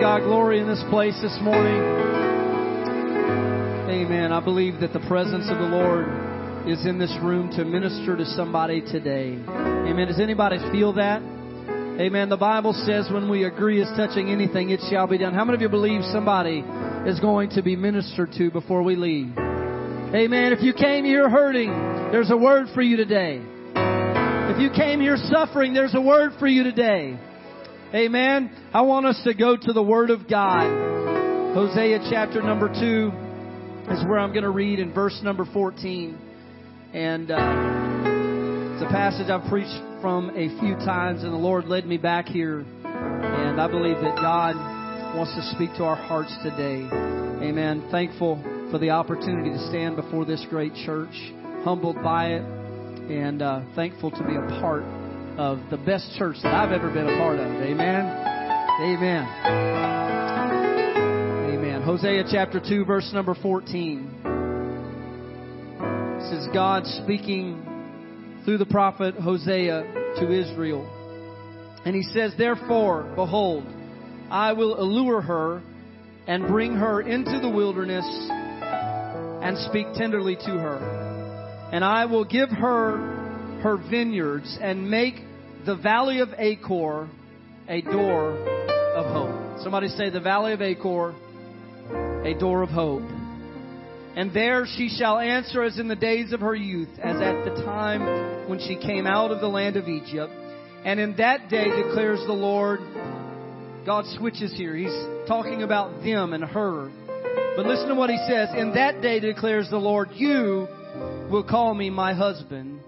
[0.00, 1.76] God glory in this place this morning.
[3.90, 4.32] Amen.
[4.32, 8.24] I believe that the presence of the Lord is in this room to minister to
[8.24, 9.34] somebody today.
[9.34, 10.06] Amen.
[10.08, 11.20] Does anybody feel that?
[12.00, 12.30] Amen.
[12.30, 15.34] The Bible says when we agree as touching anything, it shall be done.
[15.34, 16.64] How many of you believe somebody
[17.06, 19.36] is going to be ministered to before we leave?
[19.36, 20.54] Amen.
[20.54, 21.70] If you came here hurting,
[22.10, 23.42] there's a word for you today.
[23.74, 27.18] If you came here suffering, there's a word for you today.
[27.92, 28.70] Amen.
[28.72, 31.54] I want us to go to the Word of God.
[31.54, 36.16] Hosea chapter number 2 is where I'm going to read in verse number 14.
[36.94, 41.84] And uh, it's a passage I've preached from a few times, and the Lord led
[41.84, 42.60] me back here.
[42.84, 44.54] And I believe that God
[45.16, 46.86] wants to speak to our hearts today.
[47.42, 47.88] Amen.
[47.90, 51.32] Thankful for the opportunity to stand before this great church,
[51.64, 52.42] humbled by it,
[53.10, 54.84] and uh, thankful to be a part
[55.38, 57.46] of the best church that I've ever been a part of.
[57.46, 58.06] Amen.
[58.80, 59.26] Amen.
[61.54, 61.82] Amen.
[61.82, 64.20] Hosea chapter 2, verse number 14.
[66.18, 67.62] This is God speaking
[68.44, 69.82] through the prophet Hosea
[70.20, 70.88] to Israel.
[71.84, 73.64] And he says, Therefore, behold,
[74.30, 75.62] I will allure her
[76.26, 78.04] and bring her into the wilderness
[79.42, 81.68] and speak tenderly to her.
[81.72, 83.19] And I will give her
[83.62, 85.14] her vineyards and make
[85.66, 87.08] the valley of Achor
[87.68, 88.32] a door
[88.94, 89.62] of hope.
[89.62, 91.14] Somebody say, the valley of Achor,
[92.24, 93.02] a door of hope.
[94.16, 97.62] And there she shall answer as in the days of her youth, as at the
[97.62, 100.32] time when she came out of the land of Egypt.
[100.84, 102.80] And in that day declares the Lord,
[103.86, 104.74] God switches here.
[104.74, 106.90] He's talking about them and her.
[107.56, 108.48] But listen to what he says.
[108.56, 110.66] In that day declares the Lord, you
[111.30, 112.80] will call me my husband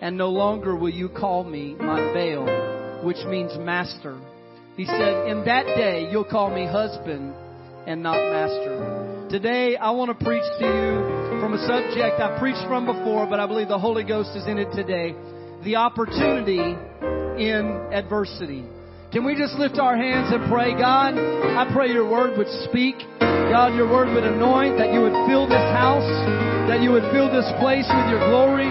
[0.00, 4.18] and no longer will you call me my Baal, which means master.
[4.76, 7.34] He said, In that day you'll call me husband
[7.86, 9.26] and not master.
[9.30, 13.40] Today I want to preach to you from a subject I've preached from before, but
[13.40, 15.14] I believe the Holy Ghost is in it today.
[15.64, 16.62] The opportunity
[17.42, 18.64] in adversity.
[19.10, 22.96] Can we just lift our hands and pray, God, I pray your word would speak.
[23.20, 26.04] God, your word would anoint, that you would fill this house,
[26.68, 28.68] that you would fill this place with your glory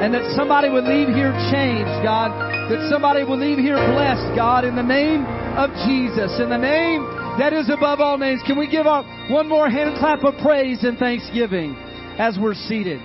[0.00, 2.32] and that somebody would leave here changed, God.
[2.72, 5.24] That somebody would leave here blessed, God, in the name
[5.56, 7.04] of Jesus, in the name
[7.38, 8.40] that is above all names.
[8.46, 11.76] Can we give up one more hand clap of praise and thanksgiving
[12.18, 13.00] as we're seated?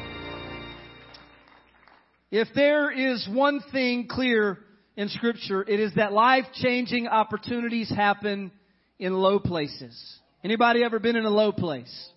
[2.31, 4.59] If there is one thing clear
[4.95, 8.51] in Scripture, it is that life-changing opportunities happen
[8.99, 10.19] in low places.
[10.43, 12.09] Anybody ever been in a low place?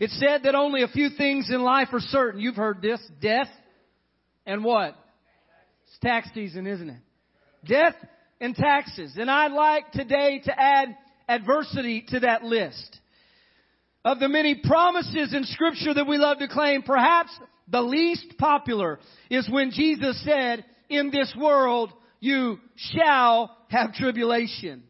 [0.00, 2.40] It said that only a few things in life are certain.
[2.40, 3.00] You've heard this.
[3.20, 3.48] Death
[4.46, 4.96] and what?
[5.86, 7.00] It's tax season, isn't it?
[7.66, 7.94] Death
[8.40, 9.12] and taxes.
[9.18, 10.96] And I'd like today to add
[11.28, 12.98] adversity to that list.
[14.02, 17.30] Of the many promises in scripture that we love to claim, perhaps
[17.68, 24.82] the least popular is when Jesus said, in this world you shall have tribulation.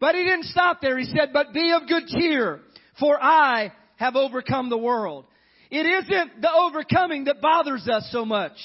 [0.00, 0.98] But he didn't stop there.
[0.98, 2.60] He said, but be of good cheer,
[2.98, 5.24] for I have overcome the world.
[5.70, 8.56] It isn't the overcoming that bothers us so much.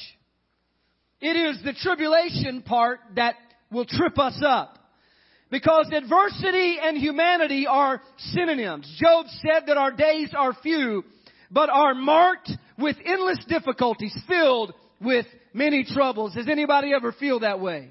[1.21, 3.35] It is the tribulation part that
[3.71, 4.79] will trip us up.
[5.49, 8.91] Because adversity and humanity are synonyms.
[8.99, 11.03] Job said that our days are few,
[11.51, 16.33] but are marked with endless difficulties, filled with many troubles.
[16.33, 17.89] Does anybody ever feel that way?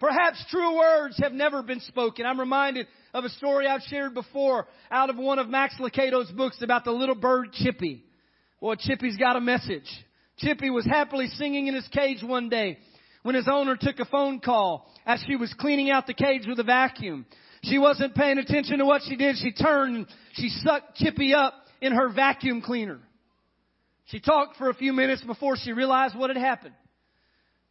[0.00, 2.24] Perhaps true words have never been spoken.
[2.24, 6.62] I'm reminded of a story I've shared before out of one of Max Lucado's books
[6.62, 8.04] about the little bird Chippy.
[8.60, 9.88] Well, Chippy's got a message.
[10.38, 12.78] Chippy was happily singing in his cage one day
[13.22, 16.60] when his owner took a phone call as she was cleaning out the cage with
[16.60, 17.26] a vacuum.
[17.64, 19.36] She wasn't paying attention to what she did.
[19.36, 23.00] She turned and she sucked Chippy up in her vacuum cleaner.
[24.06, 26.74] She talked for a few minutes before she realized what had happened.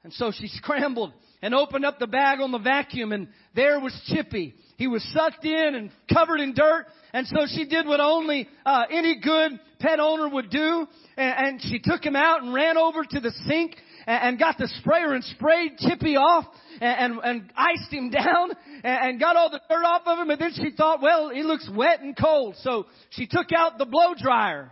[0.04, 3.94] And so she scrambled and opened up the bag on the vacuum and there was
[4.08, 4.56] Chippy.
[4.78, 6.86] He was sucked in and covered in dirt.
[7.14, 10.88] And so she did what only uh, any good pet owner would do.
[11.16, 13.76] And, and she took him out and ran over to the sink
[14.06, 16.46] and, and got the sprayer and sprayed Chippy off
[16.82, 18.52] and, and, and iced him down
[18.84, 20.30] and, and got all the dirt off of him.
[20.30, 22.56] And then she thought, well, he looks wet and cold.
[22.62, 24.72] So she took out the blow dryer.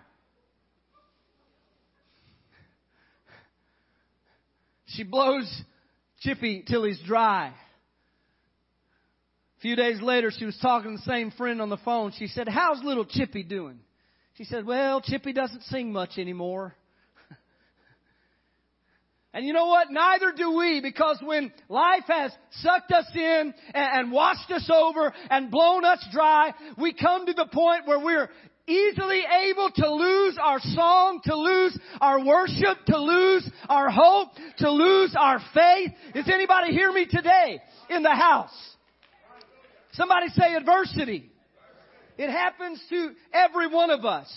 [4.88, 5.64] She blows
[6.26, 7.54] Chippy till he's dry.
[9.58, 12.14] A few days later, she was talking to the same friend on the phone.
[12.18, 13.80] She said, How's little Chippy doing?
[14.34, 16.76] She said, Well, Chippy doesn't sing much anymore.
[19.34, 19.92] And you know what?
[19.92, 22.32] Neither do we because when life has
[22.62, 27.50] sucked us in and, washed us over and blown us dry, we come to the
[27.52, 28.30] point where we're
[28.68, 34.72] easily able to lose our song, to lose our worship, to lose our hope, to
[34.72, 35.92] lose our faith.
[36.14, 37.60] Does anybody hear me today
[37.90, 38.56] in the house?
[39.94, 41.32] Somebody say adversity.
[42.18, 44.28] It happens to every one of us.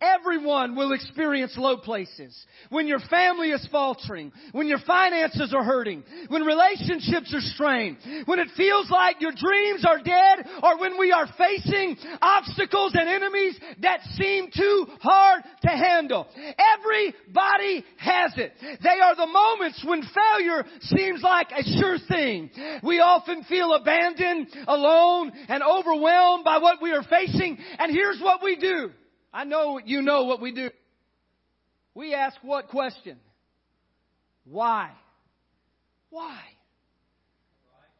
[0.00, 2.36] Everyone will experience low places.
[2.70, 7.96] When your family is faltering, when your finances are hurting, when relationships are strained,
[8.26, 13.08] when it feels like your dreams are dead, or when we are facing obstacles and
[13.08, 16.28] enemies that seem too hard to handle.
[16.36, 18.52] Everybody has it.
[18.60, 22.50] They are the moments when failure seems like a sure thing.
[22.84, 28.44] We often feel abandoned, alone, and overwhelmed by what we are facing, and here's what
[28.44, 28.90] we do.
[29.32, 30.70] I know you know what we do.
[31.94, 33.18] We ask what question?
[34.44, 34.90] Why?
[36.10, 36.40] Why?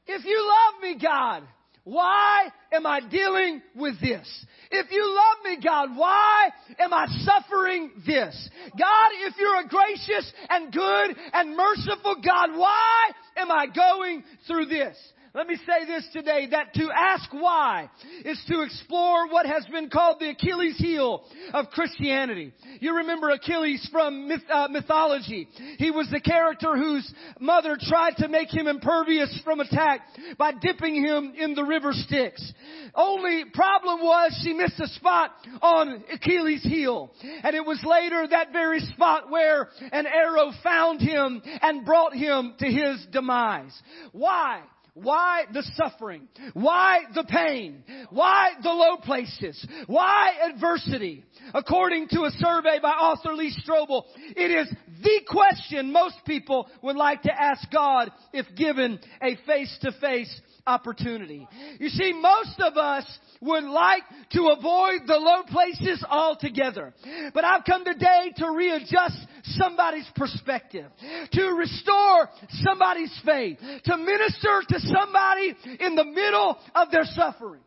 [0.07, 1.43] If you love me, God,
[1.85, 4.47] why am I dealing with this?
[4.71, 8.51] If you love me, God, why am I suffering this?
[8.79, 14.67] God, if you're a gracious and good and merciful God, why am I going through
[14.67, 14.97] this?
[15.35, 17.91] Let me say this today, that to ask why
[18.25, 22.53] is to explore what has been called the Achilles heel of Christianity.
[22.81, 25.49] You remember Achilles from myth, uh, mythology.
[25.79, 30.01] He was the character whose mother tried to make him impervious from attack
[30.39, 32.53] by dipping him in the river Styx.
[32.95, 35.31] Only problem was she missed a spot
[35.61, 37.13] on Achilles heel.
[37.43, 42.55] And it was later that very spot where an arrow found him and brought him
[42.59, 43.79] to his demise.
[44.13, 44.63] Why?
[45.03, 46.29] Why the suffering?
[46.55, 47.85] Why the pain?
[48.11, 49.67] Why the low places?
[49.87, 51.25] Why adversity?
[51.55, 54.05] According to a survey by author Lee Strobel,
[54.37, 60.41] it is the question most people would like to ask God if given a face-to-face
[60.67, 61.49] opportunity.
[61.79, 63.06] You see, most of us
[63.40, 66.93] would like to avoid the low places altogether.
[67.35, 70.87] But I've come today to readjust somebody's perspective,
[71.32, 72.29] to restore
[72.62, 77.62] somebody's faith, to minister to somebody in the middle of their suffering.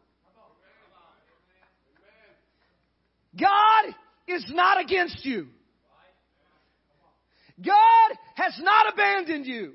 [3.39, 3.95] God
[4.27, 5.47] is not against you.
[7.63, 9.73] God has not abandoned you.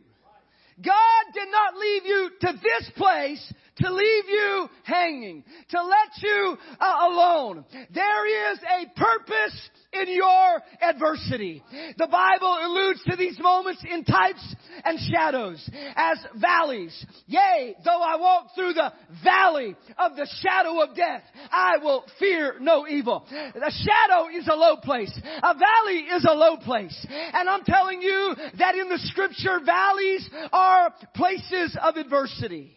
[0.84, 6.56] God did not leave you to this place to leave you hanging, to let you
[6.80, 7.64] uh, alone.
[7.92, 11.62] There is a purpose in your adversity.
[11.98, 17.06] The Bible alludes to these moments in types and shadows as valleys.
[17.26, 18.92] Yea, though I walk through the
[19.22, 23.26] valley of the shadow of death, I will fear no evil.
[23.30, 25.12] The shadow is a low place.
[25.42, 27.06] A valley is a low place.
[27.10, 32.75] And I'm telling you that in the scripture, valleys are places of adversity.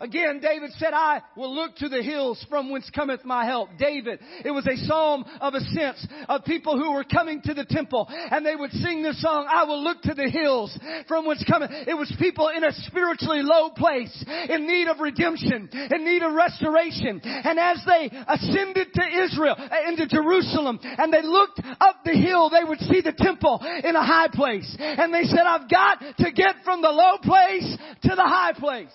[0.00, 3.68] Again, David said, I will look to the hills from whence cometh my help.
[3.78, 8.06] David, it was a psalm of ascents of people who were coming to the temple
[8.08, 10.76] and they would sing this song, I will look to the hills
[11.06, 11.70] from whence cometh.
[11.86, 16.32] It was people in a spiritually low place, in need of redemption, in need of
[16.32, 17.20] restoration.
[17.22, 22.48] And as they ascended to Israel, uh, into Jerusalem, and they looked up the hill,
[22.48, 24.76] they would see the temple in a high place.
[24.78, 28.92] And they said, I've got to get from the low place to the high place.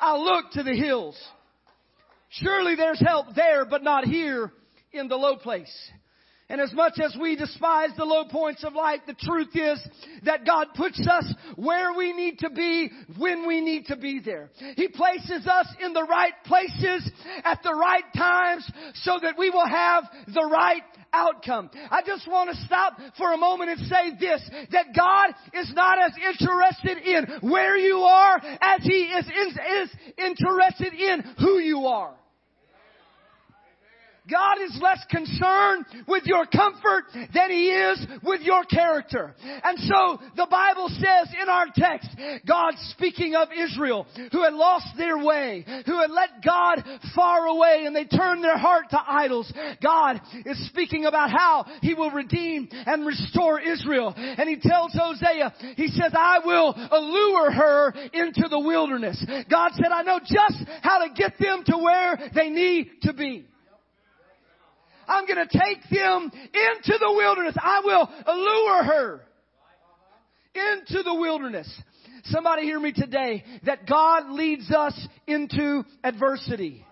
[0.00, 1.18] I look to the hills.
[2.30, 4.52] Surely there's help there, but not here
[4.92, 5.72] in the low place.
[6.50, 9.78] And as much as we despise the low points of life, the truth is
[10.24, 14.50] that God puts us where we need to be when we need to be there.
[14.76, 17.10] He places us in the right places
[17.44, 21.70] at the right times so that we will have the right outcome.
[21.90, 24.40] I just want to stop for a moment and say this,
[24.72, 29.96] that God is not as interested in where you are as He is, is, is
[30.16, 32.14] interested in who you are.
[34.30, 37.04] God is less concerned with your comfort
[37.34, 39.34] than He is with your character.
[39.64, 42.10] And so the Bible says in our text,
[42.46, 46.82] God speaking of Israel who had lost their way, who had let God
[47.14, 49.52] far away and they turned their heart to idols.
[49.82, 54.14] God is speaking about how He will redeem and restore Israel.
[54.16, 59.24] And He tells Hosea, He says, I will allure her into the wilderness.
[59.50, 63.46] God said, I know just how to get them to where they need to be.
[65.08, 67.56] I'm going to take them into the wilderness.
[67.60, 69.20] I will allure her
[70.54, 71.68] into the wilderness.
[72.24, 74.94] Somebody hear me today that God leads us
[75.26, 76.84] into adversity.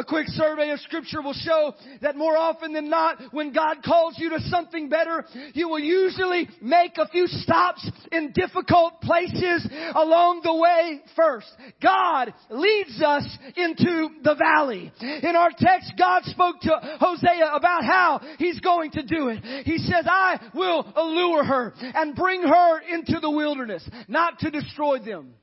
[0.00, 4.14] A quick survey of scripture will show that more often than not, when God calls
[4.16, 10.40] you to something better, you will usually make a few stops in difficult places along
[10.42, 11.48] the way first.
[11.82, 13.28] God leads us
[13.58, 14.90] into the valley.
[15.02, 19.66] In our text, God spoke to Hosea about how He's going to do it.
[19.66, 24.98] He says, I will allure her and bring her into the wilderness, not to destroy
[25.00, 25.34] them,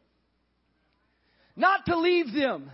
[1.55, 2.71] not to leave them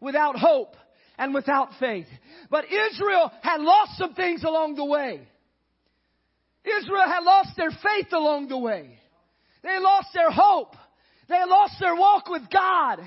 [0.00, 0.74] without hope
[1.18, 2.06] and without faith.
[2.50, 5.20] But Israel had lost some things along the way.
[6.64, 8.98] Israel had lost their faith along the way.
[9.62, 10.74] They lost their hope.
[11.28, 13.00] They lost their walk with God.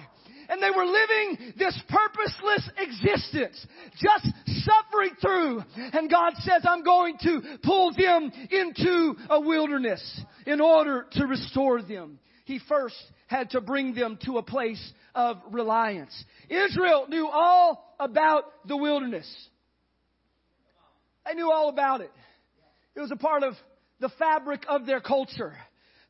[0.48, 3.66] And they were living this purposeless existence,
[3.98, 4.28] just
[4.64, 5.64] suffering through.
[5.76, 11.82] And God says, I'm going to pull them into a wilderness in order to restore
[11.82, 12.20] them.
[12.46, 12.96] He first
[13.28, 16.24] had to bring them to a place of reliance.
[16.50, 19.28] Israel knew all about the wilderness.
[21.26, 22.12] They knew all about it.
[22.96, 23.56] It was a part of
[24.00, 25.54] the fabric of their culture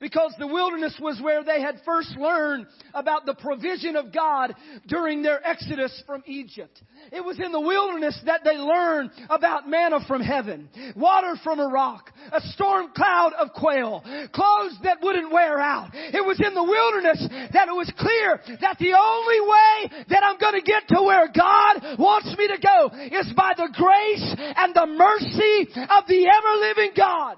[0.05, 4.53] because the wilderness was where they had first learned about the provision of God
[4.85, 6.79] during their exodus from Egypt.
[7.11, 11.65] It was in the wilderness that they learned about manna from heaven, water from a
[11.65, 15.89] rock, a storm cloud of quail, clothes that wouldn't wear out.
[15.95, 20.37] It was in the wilderness that it was clear that the only way that I'm
[20.37, 24.71] going to get to where God wants me to go is by the grace and
[24.75, 27.37] the mercy of the ever living God.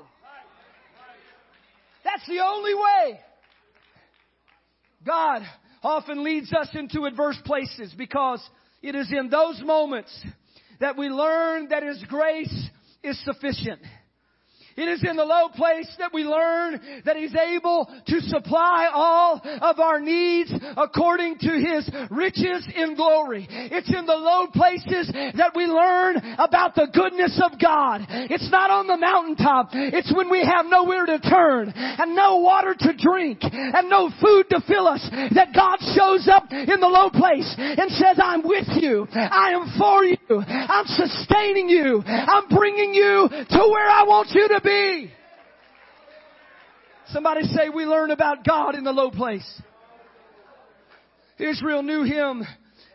[2.07, 3.19] That's the only way.
[5.05, 5.41] God
[5.83, 8.41] often leads us into adverse places because
[8.81, 10.25] it is in those moments
[10.79, 12.69] that we learn that His grace
[13.03, 13.81] is sufficient.
[14.77, 19.41] It is in the low place that we learn that He's able to supply all
[19.43, 23.47] of our needs according to His riches in glory.
[23.49, 28.05] It's in the low places that we learn about the goodness of God.
[28.29, 29.69] It's not on the mountaintop.
[29.73, 34.45] It's when we have nowhere to turn and no water to drink and no food
[34.51, 35.01] to fill us
[35.33, 39.07] that God shows up in the low place and says, I'm with you.
[39.09, 40.17] I am for you.
[40.29, 42.03] I'm sustaining you.
[42.05, 44.66] I'm bringing you to where I want you to be.
[47.07, 49.61] Somebody say we learn about God in the low place.
[51.39, 52.43] Israel knew him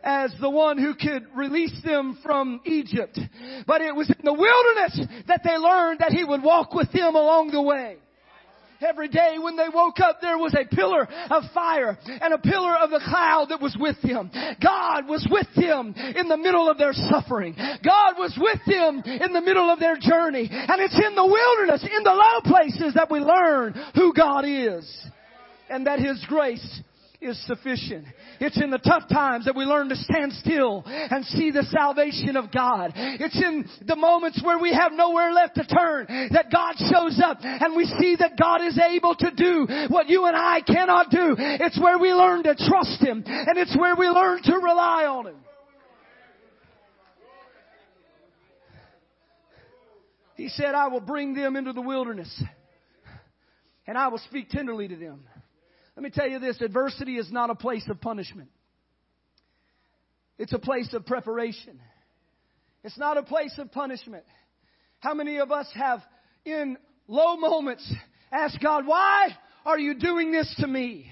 [0.03, 3.19] as the one who could release them from Egypt.
[3.65, 7.15] But it was in the wilderness that they learned that he would walk with them
[7.15, 7.97] along the way.
[8.87, 12.75] Every day when they woke up, there was a pillar of fire and a pillar
[12.75, 14.31] of the cloud that was with them.
[14.61, 17.55] God was with them in the middle of their suffering.
[17.55, 20.49] God was with them in the middle of their journey.
[20.51, 25.07] And it's in the wilderness, in the low places that we learn who God is
[25.69, 26.81] and that His grace
[27.23, 28.05] is sufficient.
[28.39, 32.35] It's in the tough times that we learn to stand still and see the salvation
[32.35, 32.93] of God.
[32.95, 37.39] It's in the moments where we have nowhere left to turn that God shows up
[37.41, 41.35] and we see that God is able to do what you and I cannot do.
[41.37, 45.27] It's where we learn to trust Him and it's where we learn to rely on
[45.27, 45.35] Him.
[50.35, 52.43] He said, I will bring them into the wilderness
[53.85, 55.21] and I will speak tenderly to them.
[55.95, 58.49] Let me tell you this adversity is not a place of punishment,
[60.37, 61.79] it's a place of preparation.
[62.83, 64.25] It's not a place of punishment.
[64.99, 66.01] How many of us have,
[66.43, 67.89] in low moments,
[68.29, 69.29] asked God, Why
[69.65, 71.07] are you doing this to me?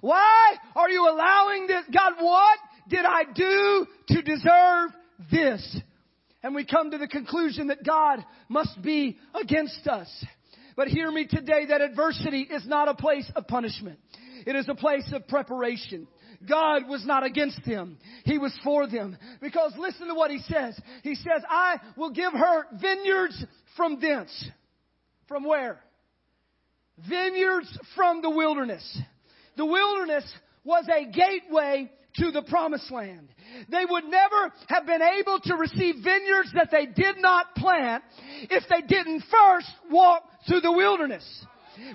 [0.00, 1.84] Why are you allowing this?
[1.92, 4.90] God, what did I do to deserve
[5.30, 5.80] this?
[6.42, 10.08] And we come to the conclusion that God must be against us.
[10.76, 13.98] But hear me today that adversity is not a place of punishment.
[14.46, 16.06] It is a place of preparation.
[16.48, 17.98] God was not against them.
[18.24, 19.18] He was for them.
[19.40, 20.78] Because listen to what he says.
[21.02, 23.44] He says, I will give her vineyards
[23.76, 24.48] from thence.
[25.26, 25.80] From where?
[27.08, 28.98] Vineyards from the wilderness.
[29.56, 30.24] The wilderness
[30.64, 33.28] was a gateway to the promised land.
[33.68, 38.04] They would never have been able to receive vineyards that they did not plant
[38.42, 41.24] if they didn't first walk through the wilderness.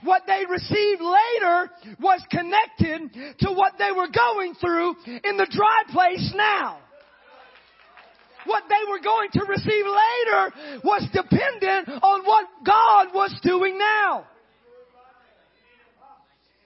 [0.04, 5.84] What they received later was connected to what they were going through in the dry
[5.92, 6.80] place now.
[8.46, 14.26] What they were going to receive later was dependent on what God was doing now.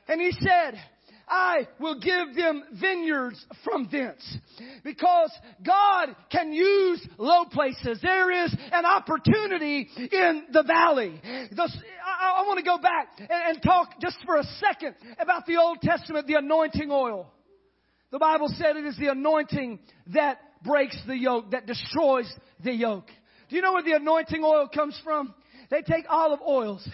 [0.07, 0.79] And he said,
[1.27, 4.37] I will give them vineyards from thence.
[4.83, 5.31] Because
[5.65, 7.99] God can use low places.
[8.01, 11.19] There is an opportunity in the valley.
[11.23, 16.27] I, want to go back and talk just for a second about the Old Testament,
[16.27, 17.31] the anointing oil.
[18.11, 19.79] The Bible said it is the anointing
[20.13, 22.31] that breaks the yoke, that destroys
[22.63, 23.07] the yoke.
[23.49, 25.33] Do you know where the anointing oil comes from?
[25.69, 26.87] They take olive oils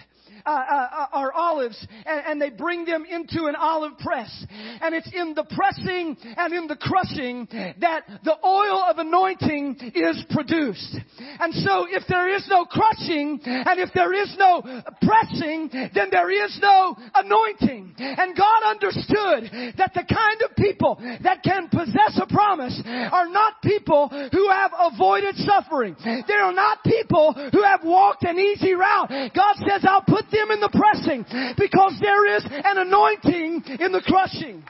[0.46, 4.46] uh, uh, uh olives and, and, they bring them into an olive press.
[4.82, 7.48] And it's in the pressing and in the crushing
[7.80, 10.98] that the oil of anointing is produced.
[11.40, 14.62] And so if there is no crushing and if there is no
[15.02, 17.96] pressing, then there is no anointing.
[17.98, 23.62] And God understood that the kind of people that can possess a promise are not
[23.62, 25.96] people who have avoided suffering.
[26.04, 29.10] They are not people who have walked an easy route.
[29.36, 31.24] God says, I'll put them in the pressing
[31.58, 34.63] because there is an anointing in the crushing.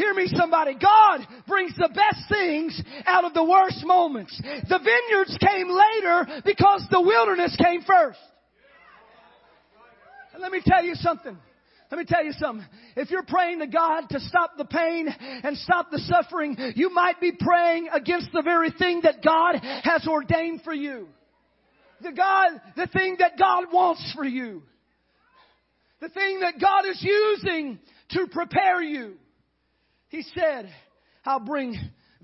[0.00, 0.76] Hear me somebody.
[0.80, 4.34] God brings the best things out of the worst moments.
[4.40, 8.18] The vineyards came later because the wilderness came first.
[10.32, 11.36] And let me tell you something.
[11.90, 12.66] Let me tell you something.
[12.96, 17.20] If you're praying to God to stop the pain and stop the suffering, you might
[17.20, 21.08] be praying against the very thing that God has ordained for you
[22.02, 24.62] the God, the thing that God wants for you.
[26.00, 27.78] The thing that God is using
[28.10, 29.14] to prepare you.
[30.08, 30.72] He said,
[31.24, 31.76] I'll bring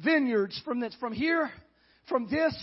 [0.03, 1.51] vineyards from this, from here,
[2.09, 2.55] from this,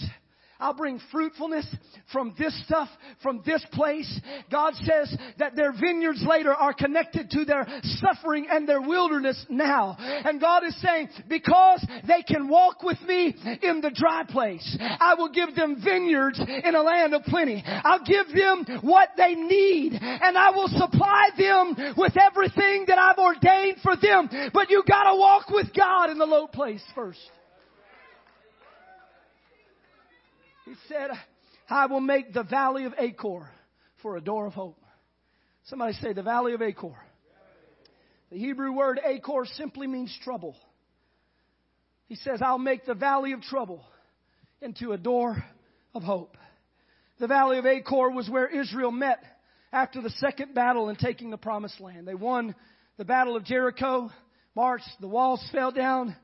[0.60, 1.66] I'll bring fruitfulness
[2.12, 2.90] from this stuff,
[3.22, 4.22] from this place.
[4.52, 9.96] God says that their vineyards later are connected to their suffering and their wilderness now.
[10.00, 15.16] And God is saying, because they can walk with me in the dry place, I
[15.16, 17.64] will give them vineyards in a land of plenty.
[17.66, 23.18] I'll give them what they need and I will supply them with everything that I've
[23.18, 24.30] ordained for them.
[24.54, 27.20] But you gotta walk with God in the low place first.
[30.66, 31.10] He said,
[31.70, 33.50] I will make the valley of Achor
[34.02, 34.80] for a door of hope.
[35.66, 36.96] Somebody say the valley of Achor.
[38.32, 40.56] The Hebrew word Achor simply means trouble.
[42.08, 43.84] He says, I'll make the valley of trouble
[44.62, 45.44] into a door
[45.94, 46.38] of hope.
[47.20, 49.20] The valley of Achor was where Israel met
[49.72, 52.08] after the second battle in taking the promised land.
[52.08, 52.56] They won
[52.98, 54.12] the battle of Jericho,
[54.56, 56.16] marched, the walls fell down.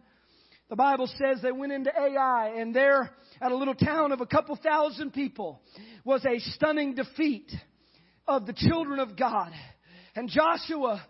[0.69, 4.25] The Bible says they went into Ai and there at a little town of a
[4.27, 5.61] couple thousand people
[6.05, 7.51] was a stunning defeat
[8.27, 9.51] of the children of God.
[10.15, 11.03] And Joshua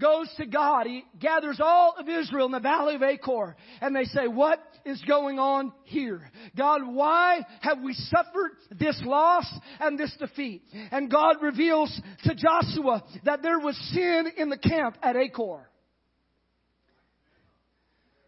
[0.00, 0.86] goes to God.
[0.86, 5.02] He gathers all of Israel in the valley of Achor and they say, what is
[5.08, 6.30] going on here?
[6.56, 9.46] God, why have we suffered this loss
[9.80, 10.62] and this defeat?
[10.92, 15.68] And God reveals to Joshua that there was sin in the camp at Achor.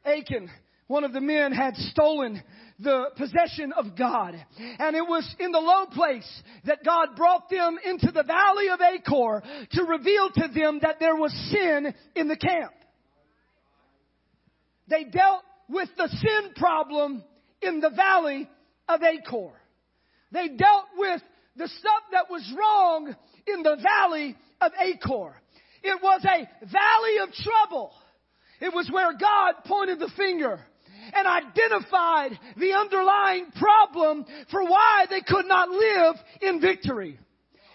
[0.04, 0.50] Achan,
[0.86, 2.42] one of the men had stolen
[2.78, 4.34] the possession of God.
[4.78, 8.80] And it was in the low place that God brought them into the valley of
[8.80, 9.42] Achor
[9.72, 12.72] to reveal to them that there was sin in the camp.
[14.88, 17.22] They dealt with the sin problem
[17.62, 18.48] in the valley
[18.88, 19.52] of Achor.
[20.32, 21.22] They dealt with
[21.56, 23.14] the stuff that was wrong
[23.46, 25.34] in the valley of Achor.
[25.82, 27.92] It was a valley of trouble.
[28.60, 30.60] It was where God pointed the finger
[31.14, 37.18] and identified the underlying problem for why they could not live in victory.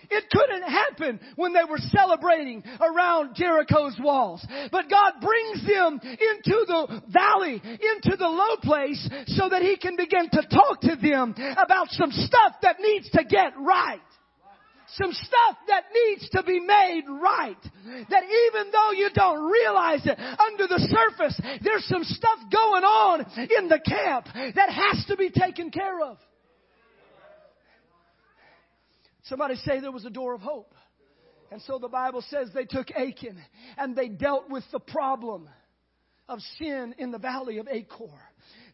[0.09, 4.45] It couldn't happen when they were celebrating around Jericho's walls.
[4.71, 9.95] But God brings them into the valley, into the low place, so that He can
[9.95, 13.99] begin to talk to them about some stuff that needs to get right
[14.95, 17.61] some stuff that needs to be made right.
[18.09, 23.21] That even though you don't realize it under the surface, there's some stuff going on
[23.37, 26.17] in the camp that has to be taken care of.
[29.23, 30.73] Somebody say there was a door of hope.
[31.51, 33.37] And so the Bible says they took Achan
[33.77, 35.49] and they dealt with the problem
[36.27, 38.11] of sin in the valley of Achor.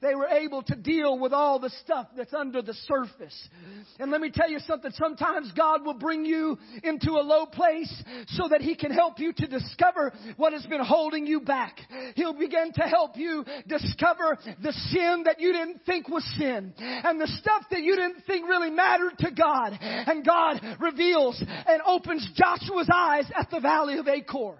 [0.03, 3.49] They were able to deal with all the stuff that's under the surface.
[3.99, 4.91] And let me tell you something.
[4.95, 9.31] Sometimes God will bring you into a low place so that He can help you
[9.31, 11.79] to discover what has been holding you back.
[12.15, 17.21] He'll begin to help you discover the sin that you didn't think was sin and
[17.21, 19.77] the stuff that you didn't think really mattered to God.
[19.79, 24.55] And God reveals and opens Joshua's eyes at the valley of Achor.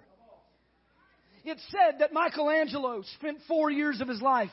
[1.44, 4.50] It's said that Michelangelo spent four years of his life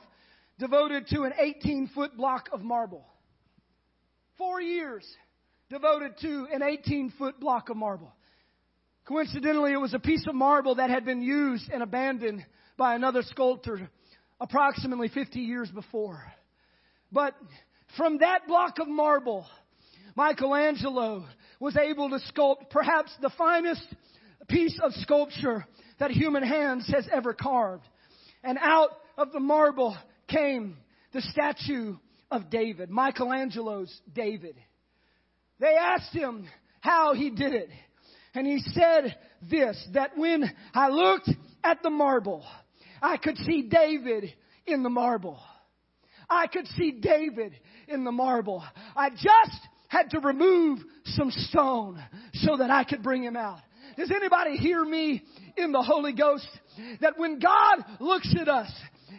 [0.61, 3.03] devoted to an 18 foot block of marble.
[4.37, 5.03] Four years
[5.71, 8.13] devoted to an 18 foot block of marble.
[9.05, 12.45] Coincidentally, it was a piece of marble that had been used and abandoned
[12.77, 13.89] by another sculptor
[14.39, 16.23] approximately 50 years before.
[17.11, 17.33] But
[17.97, 19.47] from that block of marble,
[20.15, 21.25] Michelangelo
[21.59, 23.85] was able to sculpt perhaps the finest
[24.47, 25.65] piece of sculpture
[25.97, 27.87] that human hands has ever carved.
[28.43, 29.97] And out of the marble
[30.31, 30.77] came
[31.13, 31.95] the statue
[32.29, 34.55] of David, Michelangelo's David.
[35.59, 36.47] They asked him
[36.79, 37.69] how he did it.
[38.33, 39.15] And he said
[39.49, 41.29] this, that when I looked
[41.63, 42.45] at the marble,
[43.01, 44.33] I could see David
[44.65, 45.39] in the marble.
[46.29, 47.53] I could see David
[47.87, 48.63] in the marble.
[48.95, 52.01] I just had to remove some stone
[52.33, 53.59] so that I could bring him out.
[53.97, 55.21] Does anybody hear me
[55.57, 56.47] in the Holy Ghost?
[57.01, 58.71] That when God looks at us,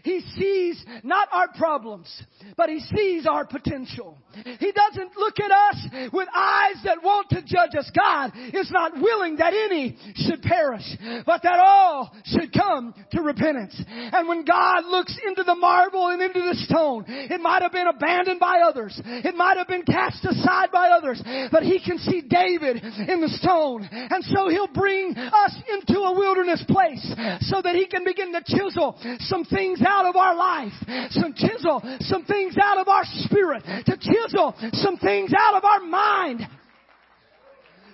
[0.04, 2.08] he sees not our problems,
[2.56, 4.18] but He sees our potential.
[4.58, 7.90] He doesn't look at us with eyes that want to judge us.
[7.96, 10.84] God is not willing that any should perish,
[11.26, 13.80] but that all should come to repentance.
[13.88, 17.86] And when God looks into the marble and into the stone, it might have been
[17.86, 19.00] abandoned by others.
[19.04, 20.81] It might have been cast aside by
[21.12, 22.76] others, but He can see David
[23.08, 23.88] in the stone.
[23.92, 27.02] And so He'll bring us into a wilderness place
[27.42, 30.72] so that He can begin to chisel some things out of our life,
[31.10, 35.80] some chisel some things out of our spirit, to chisel some things out of our
[35.80, 36.40] mind,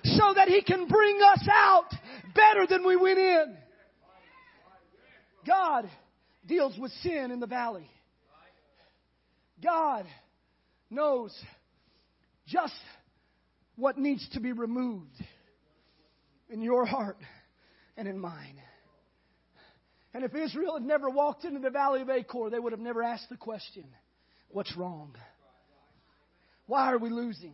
[0.03, 1.89] so that He can bring us out
[2.33, 3.57] better than we went in.
[5.45, 5.89] God
[6.45, 7.89] deals with sin in the valley.
[9.61, 10.05] God
[10.89, 11.35] knows
[12.47, 12.73] just
[13.79, 15.15] what needs to be removed
[16.49, 17.17] in your heart
[17.97, 18.61] and in mine.
[20.13, 23.03] And if Israel had never walked into the valley of Achor, they would have never
[23.03, 23.85] asked the question,
[24.49, 25.15] What's wrong?
[26.65, 27.53] Why are we losing?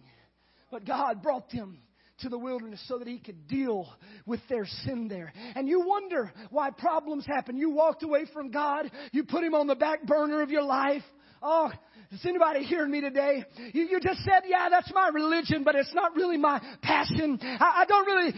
[0.72, 1.80] But God brought them
[2.20, 3.90] to the wilderness so that He could deal
[4.26, 5.34] with their sin there.
[5.56, 7.58] And you wonder why problems happen.
[7.58, 11.04] You walked away from God, you put Him on the back burner of your life.
[11.42, 11.72] Oh,
[12.12, 13.44] is anybody hearing me today?
[13.74, 17.40] You, you just said, yeah, that's my religion, but it's not really my passion.
[17.42, 18.32] I, I don't really,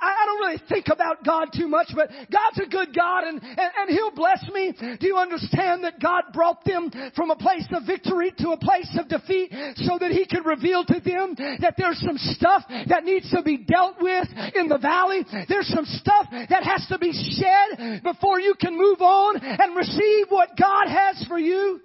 [0.00, 3.40] I, I don't really think about God too much, but God's a good God and,
[3.42, 4.72] and, and He'll bless me.
[4.98, 8.90] Do you understand that God brought them from a place of victory to a place
[8.98, 13.30] of defeat so that He could reveal to them that there's some stuff that needs
[13.30, 15.24] to be dealt with in the valley.
[15.48, 20.26] There's some stuff that has to be shed before you can move on and receive
[20.30, 21.80] what God has for you.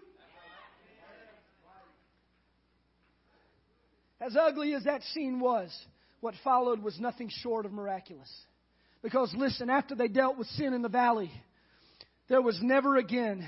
[4.25, 5.71] As ugly as that scene was,
[6.19, 8.31] what followed was nothing short of miraculous.
[9.03, 11.31] Because listen, after they dealt with sin in the valley,
[12.27, 13.47] there was never again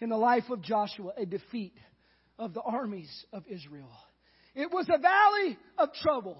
[0.00, 1.74] in the life of Joshua a defeat
[2.38, 3.90] of the armies of Israel.
[4.54, 6.38] It was a valley of trouble,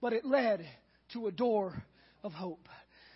[0.00, 0.66] but it led
[1.12, 1.80] to a door
[2.24, 2.66] of hope.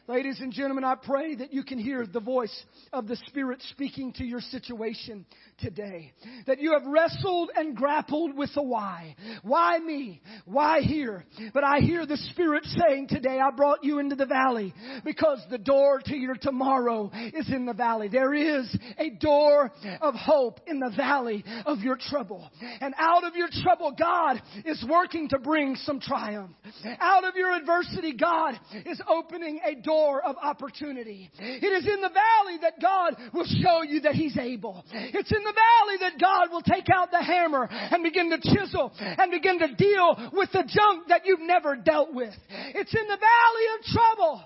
[0.08, 4.12] Ladies and gentlemen, I pray that you can hear the voice of the Spirit speaking
[4.12, 5.26] to your situation
[5.58, 6.12] today.
[6.46, 9.16] That you have wrestled and grappled with the why.
[9.42, 10.22] Why me?
[10.44, 11.24] Why here?
[11.52, 14.72] But I hear the Spirit saying today, I brought you into the valley
[15.04, 18.06] because the door to your tomorrow is in the valley.
[18.06, 22.48] There is a door of hope in the valley of your trouble.
[22.80, 26.52] And out of your trouble, God is working to bring some triumph.
[27.00, 31.30] Out of your adversity, God is opening a door door of opportunity.
[31.38, 34.84] It is in the valley that God will show you that He's able.
[34.92, 38.92] It's in the valley that God will take out the hammer and begin to chisel
[38.98, 42.34] and begin to deal with the junk that you've never dealt with.
[42.50, 44.44] It's in the valley of trouble.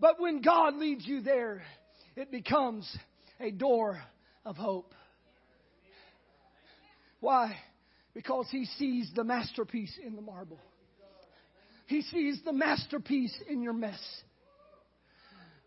[0.00, 1.62] But when God leads you there,
[2.16, 2.88] it becomes
[3.40, 4.00] a door
[4.44, 4.94] of hope.
[7.20, 7.56] Why?
[8.14, 10.60] Because He sees the masterpiece in the marble.
[11.86, 14.00] He sees the masterpiece in your mess.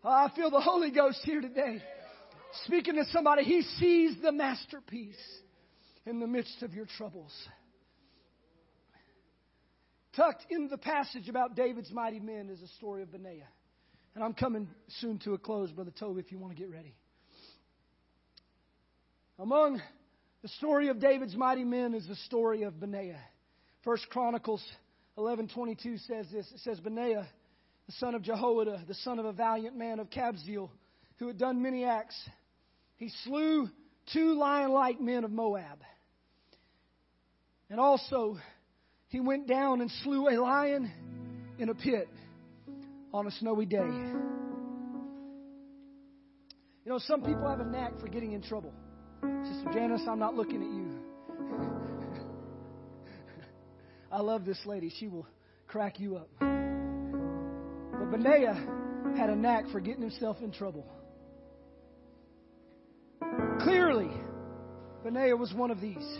[0.04, 1.80] Oh, I feel the Holy Ghost here today.
[2.64, 5.14] Speaking to somebody, He sees the masterpiece
[6.04, 7.32] in the midst of your troubles.
[10.16, 13.48] Tucked in the passage about David's mighty men is a story of Benaiah.
[14.14, 14.68] And I'm coming
[15.00, 16.94] soon to a close, Brother Toby, if you want to get ready.
[19.38, 19.80] Among
[20.42, 23.22] the story of David's mighty men is the story of Benaiah.
[23.84, 24.62] First Chronicles
[25.16, 26.50] 11:22 says this.
[26.52, 27.26] It says Benaiah
[27.92, 30.70] the son of Jehoiada, the son of a valiant man of Kabzeel,
[31.18, 32.18] who had done many acts.
[32.96, 33.68] He slew
[34.12, 35.78] two lion like men of Moab.
[37.68, 38.38] And also,
[39.08, 40.90] he went down and slew a lion
[41.58, 42.08] in a pit
[43.12, 43.78] on a snowy day.
[46.84, 48.72] You know, some people have a knack for getting in trouble.
[49.44, 50.98] Sister Janice, I'm not looking at you.
[54.12, 54.90] I love this lady.
[54.98, 55.26] She will
[55.68, 56.61] crack you up.
[58.12, 58.54] Benaiah
[59.16, 60.84] had a knack for getting himself in trouble.
[63.60, 64.10] Clearly,
[65.02, 66.18] Benaiah was one of these.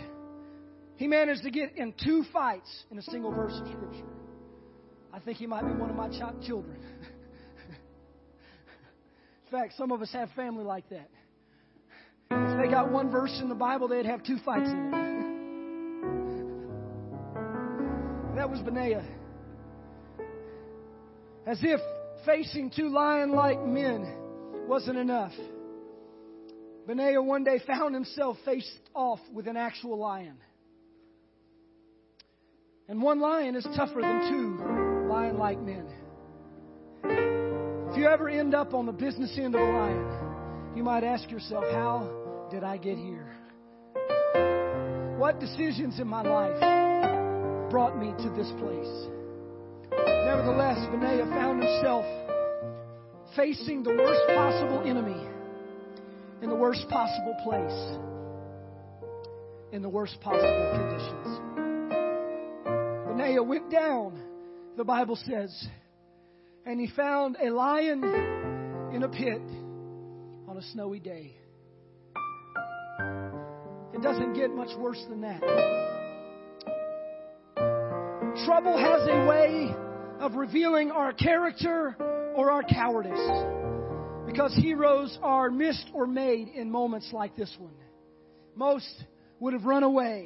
[0.95, 4.07] He managed to get in two fights in a single verse of Scripture.
[5.13, 6.09] I think he might be one of my
[6.43, 6.79] children.
[9.45, 11.11] in fact, some of us have family like that.
[12.31, 15.03] If they got one verse in the Bible, they'd have two fights in it.
[18.35, 19.05] that was Benaiah.
[21.45, 21.79] As if
[22.25, 24.15] facing two lion like men
[24.67, 25.33] wasn't enough.
[26.87, 30.37] Benaiah one day found himself faced off with an actual lion.
[32.87, 35.87] And one lion is tougher than two lion like men.
[37.03, 41.29] If you ever end up on the business end of a lion, you might ask
[41.29, 43.35] yourself, How did I get here?
[45.17, 49.12] What decisions in my life brought me to this place?
[50.25, 52.05] Nevertheless, Benaiah found himself
[53.35, 55.27] facing the worst possible enemy
[56.41, 57.97] in the worst possible place,
[59.71, 61.39] in the worst possible conditions.
[63.07, 64.21] Benaiah went down,
[64.77, 65.67] the Bible says,
[66.65, 68.03] and he found a lion
[68.93, 69.41] in a pit
[70.47, 71.33] on a snowy day.
[73.93, 75.41] It doesn't get much worse than that.
[78.45, 79.73] Trouble has a way
[80.23, 81.97] of revealing our character
[82.33, 83.19] or our cowardice.
[84.25, 87.73] Because heroes are missed or made in moments like this one.
[88.55, 89.03] Most
[89.41, 90.25] would have run away.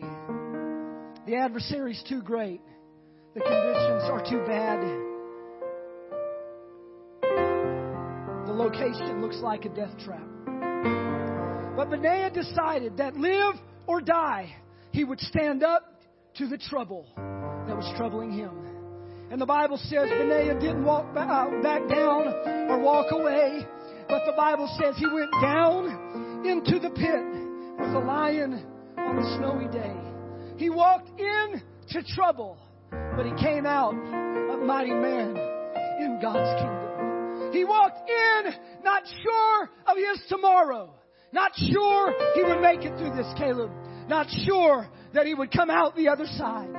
[1.26, 2.62] The adversary's too great.
[3.34, 4.82] The conditions are too bad.
[8.46, 10.28] The location looks like a death trap.
[11.76, 13.56] But Benaiah decided that live
[13.88, 14.56] or die,
[14.92, 16.04] he would stand up
[16.36, 18.67] to the trouble that was troubling him.
[19.30, 22.28] And the Bible says Benaiah didn't walk uh, back down
[22.70, 23.66] or walk away.
[24.08, 28.66] But the Bible says he went down into the pit with a lion
[28.98, 29.96] on a snowy day.
[30.58, 32.58] He walked into trouble,
[32.90, 35.36] but he came out a mighty man
[36.00, 37.52] in God's kingdom.
[37.52, 40.94] He walked in not sure of his tomorrow,
[41.34, 43.72] not sure he would make it through this, Caleb,
[44.08, 46.70] not sure that he would come out the other side.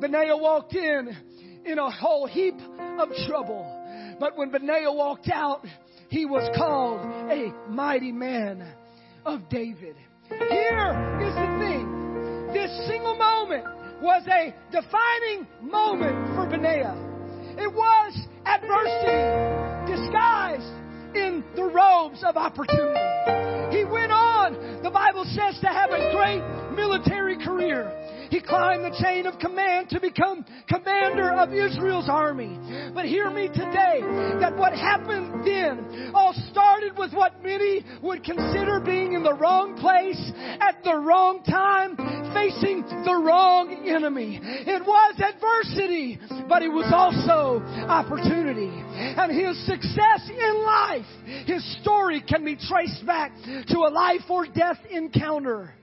[0.00, 1.16] Benaiah walked in
[1.64, 2.54] in a whole heap
[2.98, 3.64] of trouble.
[4.20, 5.64] But when Benaiah walked out,
[6.08, 7.00] he was called
[7.30, 8.74] a mighty man
[9.24, 9.96] of David.
[10.28, 12.50] Here is the thing.
[12.52, 13.64] This single moment
[14.00, 16.94] was a defining moment for Benaiah.
[17.58, 19.22] It was adversity
[19.90, 20.72] disguised
[21.14, 23.76] in the robes of opportunity.
[23.76, 26.42] He went on, the Bible says, to have a great
[26.76, 27.90] military career.
[28.30, 32.58] He climbed the chain of command to become commander of Israel's army.
[32.94, 34.00] But hear me today
[34.40, 39.76] that what happened then all started with what many would consider being in the wrong
[39.76, 41.96] place at the wrong time,
[42.32, 44.40] facing the wrong enemy.
[44.42, 48.70] It was adversity, but it was also opportunity.
[48.70, 53.32] And his success in life, his story can be traced back
[53.68, 55.74] to a life or death encounter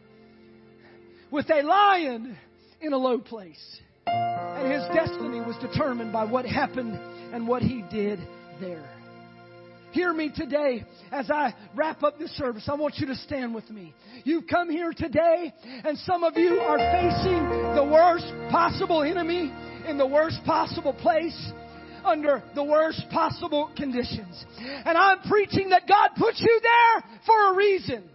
[1.32, 2.38] with a lion
[2.82, 3.82] in a low place.
[4.06, 6.94] And his destiny was determined by what happened
[7.34, 8.20] and what he did
[8.60, 8.88] there.
[9.92, 12.68] Hear me today as I wrap up this service.
[12.68, 13.94] I want you to stand with me.
[14.24, 19.52] You've come here today, and some of you are facing the worst possible enemy
[19.88, 21.52] in the worst possible place
[22.06, 24.46] under the worst possible conditions.
[24.60, 28.10] And I'm preaching that God put you there for a reason.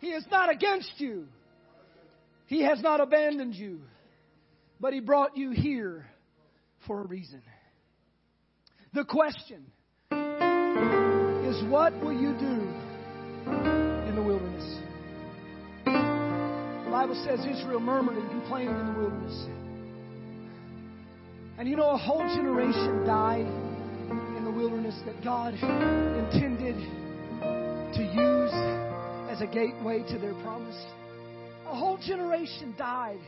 [0.00, 1.26] He is not against you.
[2.46, 3.80] He has not abandoned you.
[4.80, 6.06] But He brought you here
[6.86, 7.42] for a reason.
[8.94, 9.66] The question
[10.10, 12.68] is what will you do
[14.08, 14.78] in the wilderness?
[15.84, 19.46] The Bible says Israel murmured and complained in the wilderness.
[21.58, 23.46] And you know, a whole generation died
[24.38, 26.76] in the wilderness that God intended
[27.94, 28.39] to use
[29.40, 30.76] a gateway to their promise.
[31.66, 33.20] A whole generation died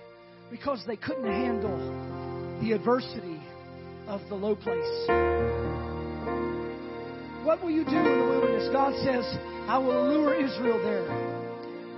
[0.51, 1.79] because they couldn't handle
[2.61, 3.41] the adversity
[4.07, 5.09] of the low place.
[7.45, 8.69] What will you do in the wilderness?
[8.73, 9.25] God says,
[9.69, 11.11] I will allure Israel there.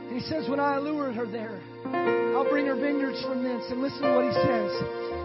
[0.08, 1.60] And He says, when I allure her there,
[2.36, 3.64] I'll bring her vineyards from thence.
[3.70, 4.70] And listen to what He says.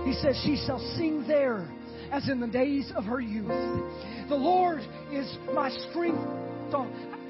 [0.06, 1.69] He says, She shall sing there
[2.12, 3.47] as in the days of her youth.
[4.30, 4.80] The Lord
[5.12, 6.19] is my strength.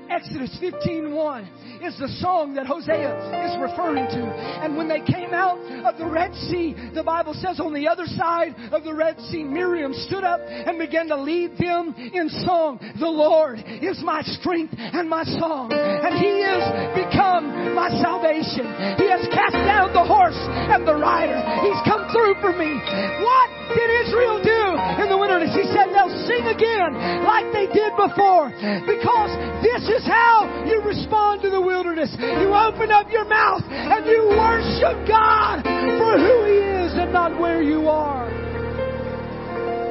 [0.09, 1.47] Exodus 15:1
[1.83, 3.13] is the song that Hosea
[3.45, 4.21] is referring to.
[4.63, 8.05] And when they came out of the Red Sea, the Bible says on the other
[8.05, 12.79] side of the Red Sea, Miriam stood up and began to lead them in song.
[12.99, 16.63] The Lord is my strength and my song, and He has
[16.97, 18.65] become my salvation.
[18.97, 20.37] He has cast down the horse
[20.73, 21.37] and the rider.
[21.63, 22.75] He's come through for me.
[23.23, 25.53] What did Israel do in the wilderness.
[25.53, 28.49] He said they'll sing again like they did before
[28.89, 32.09] because this is how you respond to the wilderness.
[32.17, 37.39] You open up your mouth and you worship God for who He is and not
[37.39, 38.29] where you are.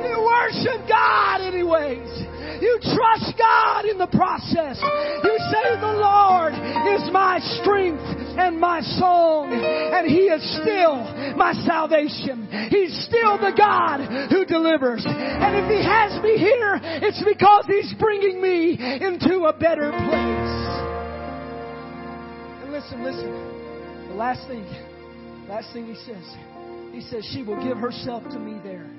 [0.08, 2.28] You worship God anyways.
[2.60, 4.80] You trust God in the process.
[4.82, 8.02] You say, The Lord is my strength
[8.38, 11.06] and my song, and He is still
[11.38, 12.50] my salvation.
[12.68, 15.04] He's still the God who delivers.
[15.06, 20.66] And if He has me here, it's because He's bringing me into a better place.
[22.62, 23.30] And listen, listen.
[24.08, 24.66] The last thing,
[25.48, 26.36] last thing He says,
[26.92, 28.90] He says, She will give herself to me there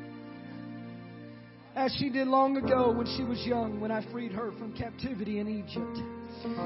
[1.80, 5.40] as she did long ago when she was young, when I freed her from captivity
[5.40, 5.98] in Egypt.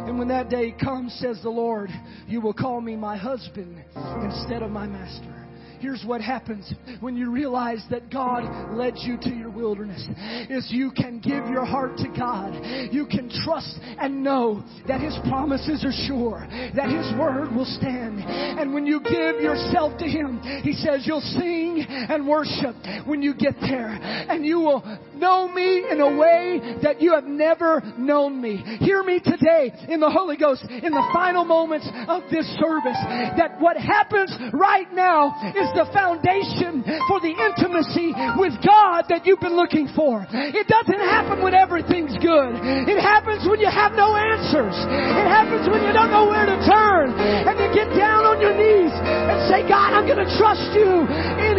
[0.07, 1.91] And when that day comes, says the Lord,
[2.27, 3.83] you will call me my husband
[4.23, 5.42] instead of my master.
[5.83, 10.01] Here's what happens when you realize that God led you to your wilderness
[10.49, 12.53] is you can give your heart to God.
[12.93, 18.21] You can trust and know that His promises are sure, that His word will stand.
[18.23, 23.33] And when you give yourself to Him, He says you'll sing and worship when you
[23.33, 23.89] get there.
[23.89, 24.83] And you will
[25.15, 28.57] know me in a way that you have never known me.
[28.79, 32.99] Hear me today in the Holy Ghost in the final moments of this service
[33.37, 39.41] that what happens right now is the foundation for the intimacy with God that you've
[39.41, 40.25] been looking for.
[40.29, 42.53] It doesn't happen when everything's good.
[42.89, 44.75] It happens when you have no answers.
[44.75, 47.13] It happens when you don't know where to turn.
[47.13, 51.05] And you get down on your knees and say, God, I'm going to trust you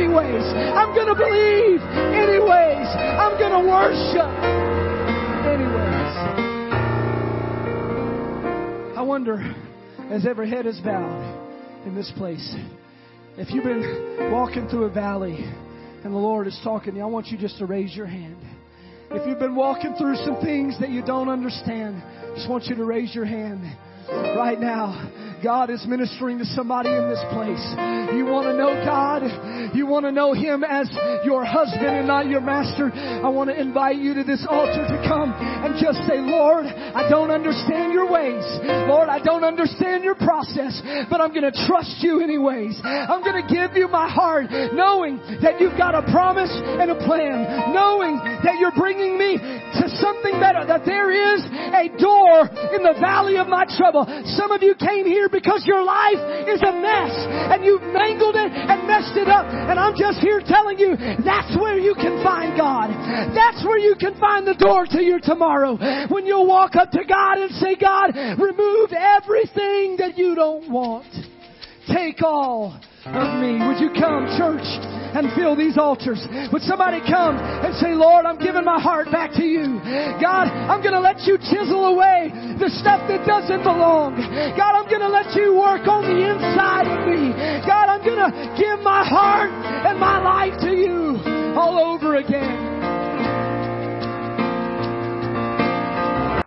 [0.05, 0.45] anyways.
[0.77, 1.81] I'm going to believe
[2.13, 2.89] anyways.
[3.17, 4.29] I'm going to worship
[5.49, 6.15] anyways.
[8.97, 9.41] I wonder,
[10.11, 12.55] as every head is bowed in this place,
[13.37, 15.39] if you've been walking through a valley
[16.05, 18.37] and the Lord is talking to you, I want you just to raise your hand.
[19.11, 22.75] If you've been walking through some things that you don't understand, I just want you
[22.77, 23.65] to raise your hand
[24.09, 25.11] right now.
[25.45, 27.61] God is ministering to somebody in this place.
[28.17, 29.29] You want to know God?
[29.77, 30.89] You want to know Him as
[31.25, 32.89] your husband and not your master?
[32.89, 37.09] I want to invite you to this altar to come and just say, Lord, I
[37.13, 38.41] don't understand your ways.
[38.89, 42.81] Lord, I don't understand your process, but I'm going to trust you anyways.
[42.81, 46.97] I'm going to give you my heart, knowing that you've got a promise and a
[47.05, 51.41] plan, knowing that you're bringing me to something better, that there is
[51.75, 54.05] a door in the valley of my trouble.
[54.37, 57.15] Some of you came here because your life is a mess
[57.51, 59.49] and you've mangled it and messed it up.
[59.49, 62.93] And I'm just here telling you that's where you can find God.
[63.35, 65.77] That's where you can find the door to your tomorrow.
[66.09, 71.09] When you'll walk up to God and say, God, remove everything that you don't want.
[71.93, 73.61] Take all of me.
[73.67, 75.04] Would you come, church?
[75.15, 76.21] And fill these altars.
[76.53, 79.79] Would somebody come and say, Lord, I'm giving my heart back to you.
[80.19, 84.19] God, I'm going to let you chisel away the stuff that doesn't belong.
[84.59, 87.31] God, I'm going to let you work on the inside of me.
[87.63, 91.23] God, I'm going to give my heart and my life to you
[91.55, 92.74] all over again.